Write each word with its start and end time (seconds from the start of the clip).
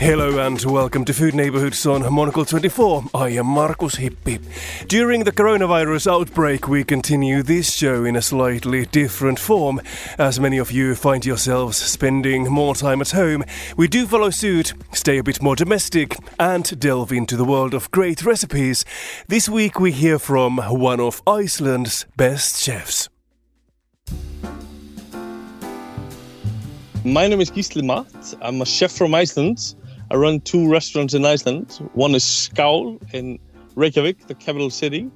Hello 0.00 0.38
and 0.38 0.62
welcome 0.64 1.04
to 1.06 1.12
Food 1.12 1.34
Neighborhoods 1.34 1.84
on 1.84 2.10
Monocle 2.14 2.44
24. 2.44 3.06
I 3.14 3.30
am 3.30 3.46
Markus 3.46 3.96
Hippi. 3.96 4.38
During 4.86 5.24
the 5.24 5.32
coronavirus 5.32 6.06
outbreak, 6.06 6.68
we 6.68 6.84
continue 6.84 7.42
this 7.42 7.74
show 7.74 8.04
in 8.04 8.14
a 8.14 8.22
slightly 8.22 8.86
different 8.86 9.40
form. 9.40 9.80
As 10.16 10.38
many 10.38 10.56
of 10.58 10.70
you 10.70 10.94
find 10.94 11.26
yourselves 11.26 11.76
spending 11.76 12.44
more 12.44 12.76
time 12.76 13.00
at 13.00 13.10
home, 13.10 13.42
we 13.76 13.88
do 13.88 14.06
follow 14.06 14.30
suit, 14.30 14.72
stay 14.92 15.18
a 15.18 15.24
bit 15.24 15.42
more 15.42 15.56
domestic, 15.56 16.16
and 16.38 16.78
delve 16.78 17.10
into 17.10 17.36
the 17.36 17.44
world 17.44 17.74
of 17.74 17.90
great 17.90 18.24
recipes. 18.24 18.84
This 19.26 19.48
week 19.48 19.80
we 19.80 19.90
hear 19.90 20.20
from 20.20 20.58
one 20.58 21.00
of 21.00 21.20
Iceland's 21.26 22.06
best 22.16 22.62
chefs. 22.62 23.08
My 27.04 27.26
name 27.26 27.40
is 27.40 27.50
Gísli 27.50 27.82
Matt. 27.82 28.34
I'm 28.40 28.62
a 28.62 28.66
chef 28.66 28.92
from 28.92 29.12
Iceland. 29.12 29.74
I 30.10 30.16
run 30.16 30.40
two 30.40 30.70
restaurants 30.70 31.12
in 31.12 31.26
Iceland. 31.26 31.80
One 31.92 32.14
is 32.14 32.24
Skál 32.24 32.98
in 33.12 33.38
Reykjavik, 33.74 34.26
the 34.26 34.34
capital 34.34 34.70
city, 34.70 35.10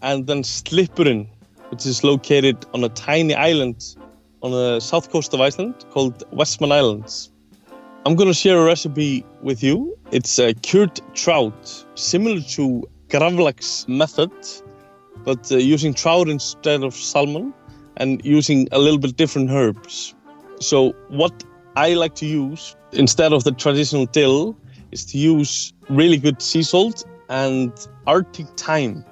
and 0.00 0.28
then 0.28 0.42
Slippurinn, 0.42 1.26
which 1.70 1.84
is 1.84 2.04
located 2.04 2.64
on 2.72 2.84
a 2.84 2.88
tiny 2.90 3.34
island 3.34 3.96
on 4.42 4.52
the 4.52 4.78
south 4.78 5.10
coast 5.10 5.34
of 5.34 5.40
Iceland 5.40 5.74
called 5.90 6.22
Westman 6.30 6.70
Islands. 6.70 7.32
I'm 8.06 8.14
going 8.14 8.28
to 8.28 8.34
share 8.34 8.58
a 8.58 8.64
recipe 8.64 9.26
with 9.42 9.62
you. 9.62 9.98
It's 10.12 10.38
a 10.38 10.54
cured 10.54 11.00
trout, 11.14 11.84
similar 11.96 12.40
to 12.40 12.88
gravlax 13.08 13.88
method, 13.88 14.30
but 15.24 15.50
uh, 15.50 15.56
using 15.56 15.94
trout 15.94 16.28
instead 16.28 16.84
of 16.84 16.94
salmon 16.94 17.52
and 17.96 18.24
using 18.24 18.68
a 18.70 18.78
little 18.78 18.98
bit 18.98 19.16
different 19.16 19.50
herbs. 19.50 20.14
So 20.60 20.92
what 21.08 21.44
I 21.78 21.94
like 21.94 22.16
to 22.16 22.26
use 22.26 22.74
instead 22.90 23.32
of 23.32 23.44
the 23.44 23.52
traditional 23.52 24.04
dill 24.06 24.58
is 24.90 25.04
to 25.04 25.16
use 25.16 25.72
really 25.88 26.16
good 26.16 26.42
sea 26.42 26.64
salt 26.64 27.04
and 27.28 27.72
Arctic 28.04 28.48
thyme. 28.56 29.04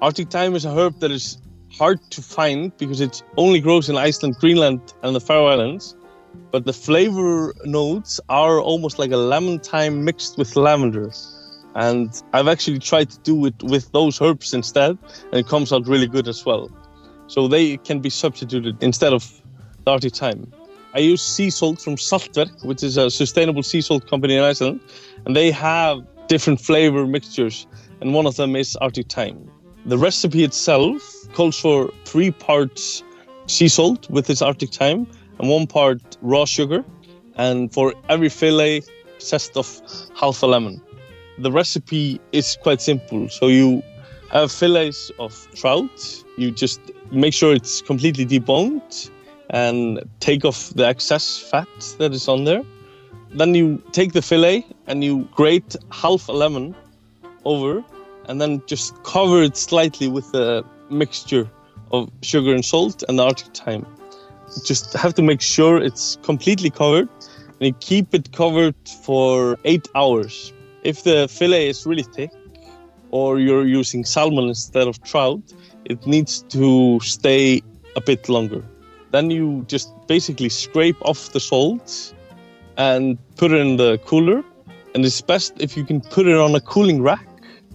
Arctic 0.00 0.30
thyme 0.30 0.54
is 0.54 0.64
a 0.64 0.72
herb 0.74 0.98
that 1.00 1.10
is 1.10 1.36
hard 1.70 2.00
to 2.12 2.22
find 2.22 2.74
because 2.78 3.02
it 3.02 3.22
only 3.36 3.60
grows 3.60 3.90
in 3.90 3.98
Iceland, 3.98 4.36
Greenland, 4.36 4.94
and 5.02 5.14
the 5.14 5.20
Faroe 5.20 5.48
Islands. 5.48 5.94
But 6.52 6.64
the 6.64 6.72
flavor 6.72 7.54
notes 7.66 8.18
are 8.30 8.60
almost 8.60 8.98
like 8.98 9.10
a 9.10 9.18
lemon 9.18 9.58
thyme 9.58 10.02
mixed 10.02 10.38
with 10.38 10.56
lavender. 10.56 11.12
And 11.74 12.08
I've 12.32 12.48
actually 12.48 12.78
tried 12.78 13.10
to 13.10 13.18
do 13.18 13.44
it 13.44 13.62
with 13.62 13.92
those 13.92 14.22
herbs 14.22 14.54
instead, 14.54 14.96
and 15.30 15.34
it 15.34 15.48
comes 15.48 15.70
out 15.70 15.86
really 15.86 16.06
good 16.06 16.28
as 16.28 16.46
well. 16.46 16.70
So 17.26 17.46
they 17.46 17.76
can 17.76 18.00
be 18.00 18.08
substituted 18.08 18.82
instead 18.82 19.12
of 19.12 19.22
the 19.84 19.90
Arctic 19.90 20.14
thyme. 20.14 20.50
I 20.96 21.00
use 21.00 21.20
sea 21.20 21.50
salt 21.50 21.78
from 21.82 21.96
Saltverk, 21.96 22.64
which 22.64 22.82
is 22.82 22.96
a 22.96 23.10
sustainable 23.10 23.62
sea 23.62 23.82
salt 23.82 24.08
company 24.08 24.34
in 24.34 24.42
Iceland, 24.42 24.80
and 25.26 25.36
they 25.36 25.50
have 25.50 26.02
different 26.26 26.58
flavor 26.58 27.06
mixtures, 27.06 27.66
and 28.00 28.14
one 28.14 28.24
of 28.24 28.36
them 28.36 28.56
is 28.56 28.76
Arctic 28.76 29.12
thyme. 29.12 29.50
The 29.84 29.98
recipe 29.98 30.42
itself 30.42 31.02
calls 31.34 31.60
for 31.60 31.92
three 32.06 32.30
parts 32.30 33.02
sea 33.44 33.68
salt 33.68 34.08
with 34.08 34.26
this 34.26 34.40
Arctic 34.40 34.72
thyme 34.72 35.06
and 35.38 35.50
one 35.50 35.66
part 35.66 36.00
raw 36.22 36.46
sugar, 36.46 36.82
and 37.34 37.70
for 37.70 37.92
every 38.08 38.30
fillet, 38.30 38.82
zest 39.20 39.54
of 39.54 39.68
half 40.18 40.42
a 40.42 40.46
lemon. 40.46 40.80
The 41.36 41.52
recipe 41.52 42.22
is 42.32 42.56
quite 42.62 42.80
simple. 42.80 43.28
So 43.28 43.48
you 43.48 43.82
have 44.30 44.50
fillets 44.50 45.10
of 45.18 45.46
trout. 45.54 46.24
You 46.38 46.50
just 46.52 46.80
make 47.10 47.34
sure 47.34 47.52
it's 47.54 47.82
completely 47.82 48.24
deboned 48.24 49.10
and 49.50 50.00
take 50.20 50.44
off 50.44 50.70
the 50.70 50.86
excess 50.86 51.38
fat 51.38 51.68
that 51.98 52.12
is 52.12 52.28
on 52.28 52.44
there. 52.44 52.62
Then 53.30 53.54
you 53.54 53.82
take 53.92 54.12
the 54.12 54.22
fillet 54.22 54.66
and 54.86 55.04
you 55.04 55.28
grate 55.32 55.76
half 55.90 56.28
a 56.28 56.32
lemon 56.32 56.74
over 57.44 57.84
and 58.28 58.40
then 58.40 58.62
just 58.66 59.02
cover 59.04 59.42
it 59.42 59.56
slightly 59.56 60.08
with 60.08 60.34
a 60.34 60.64
mixture 60.90 61.48
of 61.92 62.10
sugar 62.22 62.54
and 62.54 62.64
salt 62.64 63.02
and 63.08 63.20
Arctic 63.20 63.54
thyme. 63.54 63.86
Just 64.64 64.92
have 64.94 65.14
to 65.14 65.22
make 65.22 65.40
sure 65.40 65.78
it's 65.78 66.18
completely 66.22 66.70
covered 66.70 67.08
and 67.60 67.68
you 67.68 67.72
keep 67.74 68.14
it 68.14 68.32
covered 68.32 68.74
for 69.02 69.58
eight 69.64 69.88
hours. 69.94 70.52
If 70.82 71.04
the 71.04 71.28
fillet 71.28 71.68
is 71.68 71.86
really 71.86 72.04
thick 72.04 72.30
or 73.10 73.38
you're 73.38 73.66
using 73.66 74.04
salmon 74.04 74.48
instead 74.48 74.88
of 74.88 75.02
trout, 75.02 75.42
it 75.84 76.06
needs 76.06 76.42
to 76.42 77.00
stay 77.00 77.62
a 77.96 78.00
bit 78.00 78.28
longer. 78.28 78.64
Then 79.12 79.30
you 79.30 79.64
just 79.68 79.90
basically 80.06 80.48
scrape 80.48 80.96
off 81.02 81.32
the 81.32 81.40
salt 81.40 82.14
and 82.76 83.18
put 83.36 83.52
it 83.52 83.60
in 83.60 83.76
the 83.76 83.98
cooler. 84.04 84.44
And 84.94 85.04
it's 85.04 85.20
best 85.20 85.54
if 85.58 85.76
you 85.76 85.84
can 85.84 86.00
put 86.00 86.26
it 86.26 86.36
on 86.36 86.54
a 86.54 86.60
cooling 86.60 87.02
rack 87.02 87.26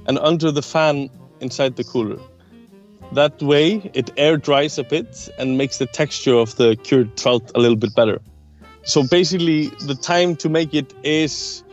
and 0.08 0.18
under 0.20 0.52
the 0.52 0.62
fan 0.62 1.10
inside 1.40 1.76
the 1.76 1.84
cooler. 1.84 2.20
That 3.14 3.42
way 3.42 3.92
it 3.94 4.10
air 4.18 4.38
dries 4.38 4.78
a 4.78 4.84
bit 4.84 5.30
and 5.38 5.58
makes 5.58 5.78
the 5.78 5.86
texture 5.86 6.36
of 6.36 6.56
the 6.56 6.76
cured 6.78 7.18
trout 7.18 7.52
a 7.56 7.60
little 7.60 7.76
bit 7.76 7.94
better. 7.96 8.20
So 8.84 9.04
basically 9.04 9.68
the 9.86 9.96
time 9.96 10.36
to 10.38 10.50
make 10.50 10.74
it 10.74 10.94
is 11.04 11.64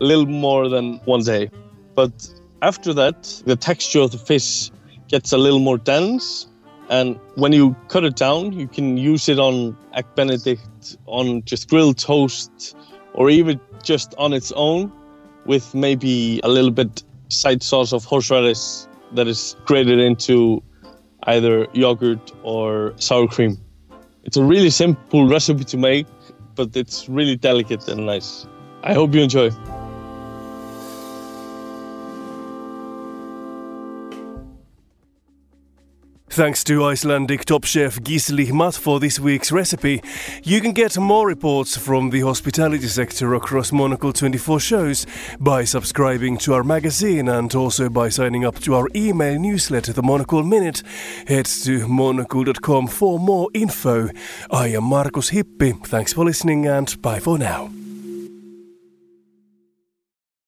a 0.00 0.04
little 0.04 0.26
more 0.26 0.68
than 0.68 0.98
one 1.04 1.22
day. 1.22 1.50
But 1.94 2.28
after 2.62 2.94
that, 2.94 3.42
the 3.44 3.56
texture 3.56 4.00
of 4.00 4.12
the 4.12 4.18
fish 4.18 4.70
gets 5.08 5.32
a 5.32 5.38
little 5.38 5.58
more 5.58 5.78
dense 5.78 6.46
and 6.90 7.18
when 7.36 7.52
you 7.52 7.74
cut 7.88 8.04
it 8.04 8.16
down, 8.16 8.52
you 8.52 8.68
can 8.68 8.96
use 8.96 9.28
it 9.28 9.38
on 9.38 9.76
egg 9.94 10.06
benedict, 10.14 10.96
on 11.06 11.42
just 11.44 11.68
grilled 11.68 11.98
toast, 11.98 12.76
or 13.14 13.30
even 13.30 13.60
just 13.82 14.14
on 14.18 14.32
its 14.32 14.52
own 14.52 14.92
with 15.46 15.74
maybe 15.74 16.40
a 16.42 16.48
little 16.48 16.70
bit 16.70 17.02
side 17.28 17.62
sauce 17.62 17.92
of 17.92 18.04
horseradish 18.04 18.86
that 19.12 19.26
is 19.26 19.56
grated 19.64 19.98
into 19.98 20.62
either 21.24 21.66
yogurt 21.72 22.32
or 22.42 22.92
sour 22.96 23.26
cream. 23.28 23.56
It's 24.24 24.36
a 24.36 24.44
really 24.44 24.70
simple 24.70 25.26
recipe 25.26 25.64
to 25.64 25.76
make, 25.76 26.06
but 26.54 26.76
it's 26.76 27.08
really 27.08 27.36
delicate 27.36 27.86
and 27.88 28.06
nice. 28.06 28.46
I 28.82 28.94
hope 28.94 29.14
you 29.14 29.22
enjoy. 29.22 29.50
Thanks 36.34 36.64
to 36.64 36.84
Icelandic 36.84 37.44
top 37.44 37.62
chef 37.62 38.00
Gísli 38.00 38.50
Matt 38.52 38.74
for 38.74 38.98
this 38.98 39.20
week's 39.20 39.52
recipe. 39.52 40.02
You 40.42 40.60
can 40.60 40.72
get 40.72 40.98
more 40.98 41.28
reports 41.28 41.76
from 41.76 42.10
the 42.10 42.22
hospitality 42.22 42.88
sector 42.88 43.34
across 43.34 43.70
Monocle 43.70 44.12
24 44.12 44.58
shows 44.58 45.06
by 45.38 45.62
subscribing 45.62 46.36
to 46.38 46.54
our 46.54 46.64
magazine 46.64 47.28
and 47.28 47.54
also 47.54 47.88
by 47.88 48.08
signing 48.08 48.44
up 48.44 48.58
to 48.62 48.74
our 48.74 48.88
email 48.96 49.38
newsletter, 49.38 49.92
The 49.92 50.02
Monocle 50.02 50.42
Minute. 50.42 50.82
Head 51.28 51.46
to 51.46 51.86
monocle.com 51.86 52.88
for 52.88 53.20
more 53.20 53.48
info. 53.54 54.08
I 54.50 54.66
am 54.74 54.84
Markus 54.84 55.30
Hippi. 55.30 55.86
Thanks 55.86 56.12
for 56.12 56.24
listening 56.24 56.66
and 56.66 57.00
bye 57.00 57.20
for 57.20 57.38
now. 57.38 57.70